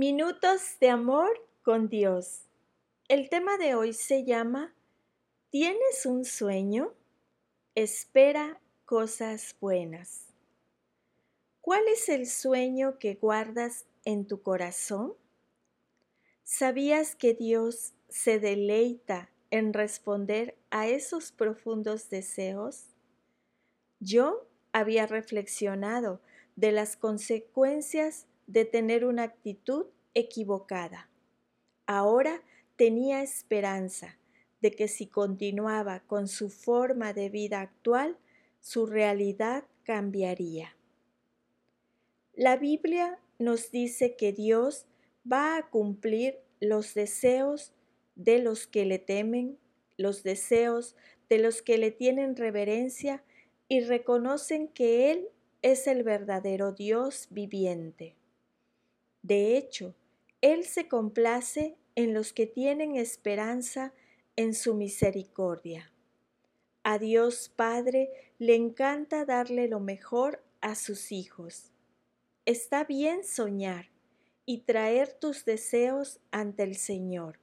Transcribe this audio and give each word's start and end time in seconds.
Minutos 0.00 0.76
de 0.80 0.90
amor 0.90 1.28
con 1.64 1.88
Dios. 1.88 2.42
El 3.08 3.28
tema 3.28 3.56
de 3.58 3.74
hoy 3.74 3.92
se 3.92 4.24
llama 4.24 4.72
¿Tienes 5.50 6.06
un 6.06 6.24
sueño? 6.24 6.94
Espera 7.74 8.60
cosas 8.84 9.56
buenas. 9.60 10.26
¿Cuál 11.60 11.82
es 11.88 12.08
el 12.08 12.28
sueño 12.28 13.00
que 13.00 13.16
guardas 13.16 13.86
en 14.04 14.28
tu 14.28 14.40
corazón? 14.40 15.14
¿Sabías 16.44 17.16
que 17.16 17.34
Dios 17.34 17.92
se 18.08 18.38
deleita 18.38 19.30
en 19.50 19.72
responder 19.72 20.56
a 20.70 20.86
esos 20.86 21.32
profundos 21.32 22.08
deseos? 22.08 22.84
Yo 23.98 24.46
había 24.70 25.08
reflexionado 25.08 26.20
de 26.54 26.70
las 26.70 26.96
consecuencias 26.96 28.28
de 28.48 28.64
tener 28.64 29.04
una 29.04 29.22
actitud 29.22 29.86
equivocada. 30.14 31.08
Ahora 31.86 32.42
tenía 32.76 33.22
esperanza 33.22 34.18
de 34.60 34.72
que 34.72 34.88
si 34.88 35.06
continuaba 35.06 36.00
con 36.00 36.26
su 36.26 36.50
forma 36.50 37.12
de 37.12 37.28
vida 37.28 37.60
actual, 37.60 38.18
su 38.60 38.86
realidad 38.86 39.64
cambiaría. 39.84 40.74
La 42.34 42.56
Biblia 42.56 43.18
nos 43.38 43.70
dice 43.70 44.16
que 44.16 44.32
Dios 44.32 44.86
va 45.30 45.56
a 45.56 45.70
cumplir 45.70 46.38
los 46.60 46.94
deseos 46.94 47.72
de 48.16 48.40
los 48.40 48.66
que 48.66 48.84
le 48.84 48.98
temen, 48.98 49.58
los 49.96 50.22
deseos 50.22 50.96
de 51.28 51.38
los 51.38 51.62
que 51.62 51.78
le 51.78 51.90
tienen 51.90 52.36
reverencia 52.36 53.22
y 53.68 53.80
reconocen 53.80 54.68
que 54.68 55.10
Él 55.10 55.28
es 55.62 55.86
el 55.86 56.02
verdadero 56.02 56.72
Dios 56.72 57.28
viviente. 57.30 58.16
De 59.28 59.58
hecho, 59.58 59.94
Él 60.40 60.64
se 60.64 60.88
complace 60.88 61.76
en 61.96 62.14
los 62.14 62.32
que 62.32 62.46
tienen 62.46 62.96
esperanza 62.96 63.92
en 64.36 64.54
su 64.54 64.74
misericordia. 64.74 65.92
A 66.82 66.98
Dios 66.98 67.52
Padre 67.54 68.08
le 68.38 68.54
encanta 68.54 69.26
darle 69.26 69.68
lo 69.68 69.80
mejor 69.80 70.42
a 70.62 70.74
sus 70.74 71.12
hijos. 71.12 71.72
Está 72.46 72.84
bien 72.84 73.22
soñar 73.22 73.90
y 74.46 74.62
traer 74.62 75.12
tus 75.12 75.44
deseos 75.44 76.20
ante 76.30 76.62
el 76.62 76.76
Señor. 76.76 77.38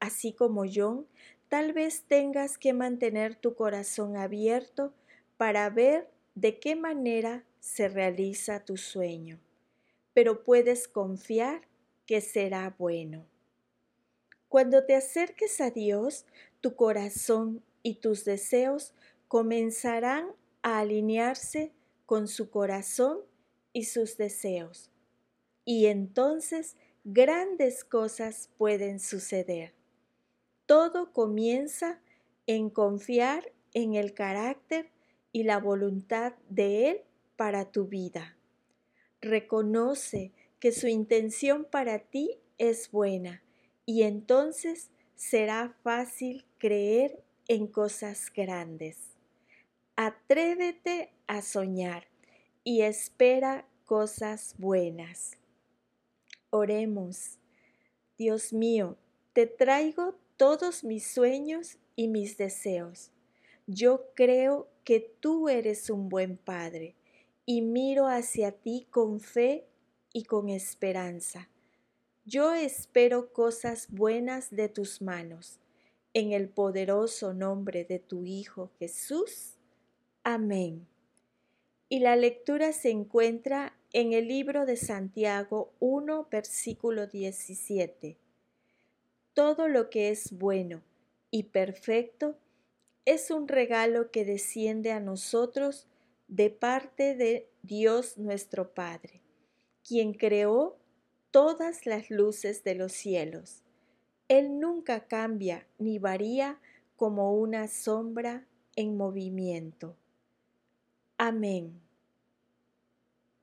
Así 0.00 0.32
como 0.32 0.64
John, 0.64 1.06
tal 1.50 1.74
vez 1.74 2.04
tengas 2.04 2.56
que 2.56 2.72
mantener 2.72 3.36
tu 3.36 3.54
corazón 3.54 4.16
abierto 4.16 4.94
para 5.36 5.68
ver 5.68 6.10
de 6.34 6.58
qué 6.58 6.76
manera 6.76 7.44
se 7.60 7.90
realiza 7.90 8.64
tu 8.64 8.78
sueño 8.78 9.38
pero 10.14 10.44
puedes 10.44 10.88
confiar 10.88 11.68
que 12.06 12.20
será 12.20 12.74
bueno. 12.78 13.26
Cuando 14.48 14.84
te 14.86 14.94
acerques 14.94 15.60
a 15.60 15.70
Dios, 15.70 16.26
tu 16.60 16.76
corazón 16.76 17.62
y 17.82 17.96
tus 17.96 18.24
deseos 18.24 18.94
comenzarán 19.28 20.28
a 20.62 20.78
alinearse 20.78 21.72
con 22.06 22.28
su 22.28 22.50
corazón 22.50 23.18
y 23.72 23.84
sus 23.84 24.16
deseos. 24.16 24.90
Y 25.64 25.86
entonces 25.86 26.76
grandes 27.02 27.84
cosas 27.84 28.50
pueden 28.56 29.00
suceder. 29.00 29.74
Todo 30.66 31.12
comienza 31.12 32.00
en 32.46 32.70
confiar 32.70 33.52
en 33.72 33.94
el 33.94 34.14
carácter 34.14 34.90
y 35.32 35.42
la 35.42 35.58
voluntad 35.58 36.34
de 36.48 36.90
Él 36.90 37.00
para 37.36 37.72
tu 37.72 37.86
vida. 37.86 38.36
Reconoce 39.24 40.32
que 40.60 40.70
su 40.70 40.86
intención 40.86 41.64
para 41.64 41.98
ti 41.98 42.38
es 42.58 42.90
buena 42.90 43.42
y 43.86 44.02
entonces 44.02 44.90
será 45.14 45.74
fácil 45.82 46.44
creer 46.58 47.24
en 47.48 47.66
cosas 47.66 48.30
grandes. 48.34 48.98
Atrévete 49.96 51.14
a 51.26 51.40
soñar 51.40 52.06
y 52.64 52.82
espera 52.82 53.66
cosas 53.86 54.56
buenas. 54.58 55.38
Oremos. 56.50 57.38
Dios 58.18 58.52
mío, 58.52 58.98
te 59.32 59.46
traigo 59.46 60.18
todos 60.36 60.84
mis 60.84 61.06
sueños 61.06 61.78
y 61.96 62.08
mis 62.08 62.36
deseos. 62.36 63.10
Yo 63.66 64.12
creo 64.14 64.68
que 64.84 65.00
tú 65.00 65.48
eres 65.48 65.88
un 65.88 66.10
buen 66.10 66.36
Padre 66.36 66.94
y 67.46 67.62
miro 67.62 68.06
hacia 68.06 68.52
ti 68.52 68.86
con 68.90 69.20
fe 69.20 69.66
y 70.12 70.24
con 70.24 70.48
esperanza. 70.48 71.48
Yo 72.24 72.54
espero 72.54 73.32
cosas 73.32 73.88
buenas 73.90 74.50
de 74.50 74.68
tus 74.68 75.02
manos. 75.02 75.60
En 76.14 76.32
el 76.32 76.48
poderoso 76.48 77.34
nombre 77.34 77.84
de 77.84 77.98
tu 77.98 78.24
Hijo 78.24 78.70
Jesús. 78.78 79.58
Amén. 80.22 80.86
Y 81.88 81.98
la 81.98 82.16
lectura 82.16 82.72
se 82.72 82.90
encuentra 82.90 83.76
en 83.92 84.12
el 84.12 84.28
libro 84.28 84.64
de 84.64 84.76
Santiago 84.76 85.72
1, 85.80 86.28
versículo 86.30 87.06
17. 87.06 88.16
Todo 89.34 89.68
lo 89.68 89.90
que 89.90 90.10
es 90.10 90.32
bueno 90.32 90.82
y 91.30 91.44
perfecto 91.44 92.38
es 93.04 93.30
un 93.30 93.48
regalo 93.48 94.10
que 94.10 94.24
desciende 94.24 94.92
a 94.92 95.00
nosotros 95.00 95.86
de 96.28 96.50
parte 96.50 97.14
de 97.14 97.48
Dios 97.62 98.18
nuestro 98.18 98.74
Padre, 98.74 99.22
quien 99.86 100.14
creó 100.14 100.76
todas 101.30 101.86
las 101.86 102.10
luces 102.10 102.64
de 102.64 102.74
los 102.74 102.92
cielos. 102.92 103.62
Él 104.28 104.58
nunca 104.58 105.06
cambia 105.06 105.66
ni 105.78 105.98
varía 105.98 106.60
como 106.96 107.34
una 107.34 107.68
sombra 107.68 108.46
en 108.76 108.96
movimiento. 108.96 109.96
Amén. 111.18 111.80